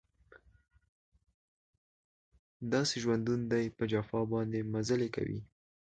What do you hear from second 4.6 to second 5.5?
مزلې کوي